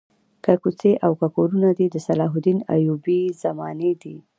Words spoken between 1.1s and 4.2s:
که کورونه دي د صلاح الدین ایوبي زمانې دي.